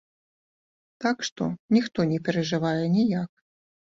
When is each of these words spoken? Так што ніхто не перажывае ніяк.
Так 1.05 1.17
што 1.27 1.49
ніхто 1.77 1.99
не 2.13 2.19
перажывае 2.29 2.85
ніяк. 2.97 3.29